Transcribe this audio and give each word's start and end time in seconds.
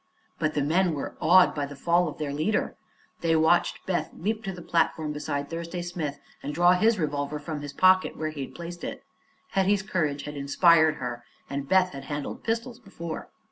But 0.39 0.55
the 0.55 0.63
men 0.63 0.95
were 0.95 1.15
awed 1.21 1.53
by 1.53 1.67
the 1.67 1.75
fall 1.75 2.07
of 2.07 2.17
their 2.17 2.33
leader. 2.33 2.75
They 3.19 3.35
watched 3.35 3.85
Beth 3.85 4.09
leap 4.17 4.43
to 4.45 4.51
the 4.51 4.63
platform 4.63 5.13
beside 5.13 5.47
Thursday 5.47 5.83
Smith 5.83 6.17
and 6.41 6.55
draw 6.55 6.71
his 6.71 6.97
revolver 6.97 7.37
from 7.37 7.61
his 7.61 7.71
pocket, 7.71 8.17
where 8.17 8.31
he 8.31 8.41
had 8.45 8.55
placed 8.55 8.83
it. 8.83 9.03
Hetty's 9.49 9.83
courage 9.83 10.23
had 10.23 10.35
inspired 10.35 10.95
her, 10.95 11.23
and 11.51 11.69
Beth 11.69 11.91
had 11.93 12.05
handled 12.05 12.43
pistols 12.43 12.79
before. 12.79 13.29